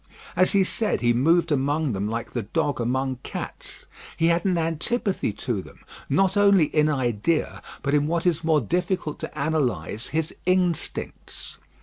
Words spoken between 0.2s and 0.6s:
As